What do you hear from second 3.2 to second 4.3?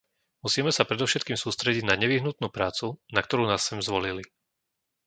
ktorú nás sem zvolili.